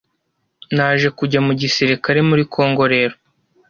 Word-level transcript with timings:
Naje 0.75 1.07
kujya 1.17 1.39
mu 1.45 1.53
gisirikare 1.61 2.19
muri 2.29 2.43
congo 2.53 2.83
rero 2.93 3.15